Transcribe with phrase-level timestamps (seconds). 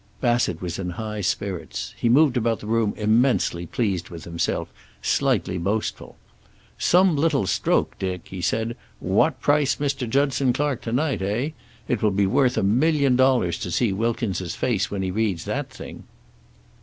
[0.19, 1.93] Bassett was in high spirits.
[1.95, 4.67] He moved about the room immensely pleased with himself,
[5.03, 6.17] slightly boastful.
[6.79, 8.75] "Some little stroke, Dick!" he said.
[8.99, 10.09] "What price Mr.
[10.09, 11.49] Judson Clark to night, eh?
[11.87, 15.69] It will be worth a million dollars to see Wilkins' face when he reads that
[15.69, 16.03] thing."